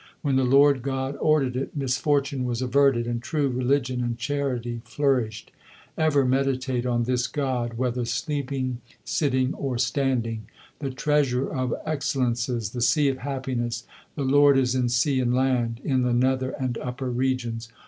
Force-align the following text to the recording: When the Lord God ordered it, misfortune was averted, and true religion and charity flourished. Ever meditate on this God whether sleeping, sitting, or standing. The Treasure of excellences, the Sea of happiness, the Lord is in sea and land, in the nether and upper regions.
When 0.23 0.35
the 0.35 0.43
Lord 0.45 0.81
God 0.81 1.15
ordered 1.17 1.55
it, 1.55 1.77
misfortune 1.77 2.43
was 2.43 2.63
averted, 2.63 3.05
and 3.05 3.21
true 3.21 3.49
religion 3.49 4.01
and 4.01 4.17
charity 4.17 4.81
flourished. 4.83 5.51
Ever 5.95 6.25
meditate 6.25 6.87
on 6.87 7.03
this 7.03 7.27
God 7.27 7.75
whether 7.77 8.03
sleeping, 8.05 8.81
sitting, 9.05 9.53
or 9.53 9.77
standing. 9.77 10.47
The 10.79 10.89
Treasure 10.89 11.47
of 11.47 11.75
excellences, 11.85 12.71
the 12.71 12.81
Sea 12.81 13.09
of 13.09 13.19
happiness, 13.19 13.83
the 14.15 14.23
Lord 14.25 14.57
is 14.57 14.73
in 14.73 14.89
sea 14.89 15.19
and 15.19 15.35
land, 15.35 15.79
in 15.83 16.01
the 16.01 16.13
nether 16.13 16.49
and 16.49 16.79
upper 16.79 17.11
regions. 17.11 17.69